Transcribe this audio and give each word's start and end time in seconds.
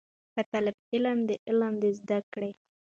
که 0.33 0.41
طالب 0.51 0.75
العلم 0.83 1.19
د 1.29 1.31
علم 1.47 1.73
د 1.83 1.83
زده 1.97 2.19
کړې 2.33 2.51